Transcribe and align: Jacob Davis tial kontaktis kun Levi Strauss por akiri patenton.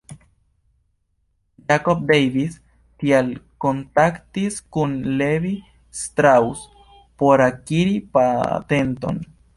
Jacob 1.71 1.99
Davis 2.11 2.55
tial 3.03 3.29
kontaktis 3.65 4.57
kun 4.77 4.95
Levi 5.21 5.53
Strauss 6.01 6.65
por 7.21 7.45
akiri 7.49 7.95
patenton. 8.17 9.23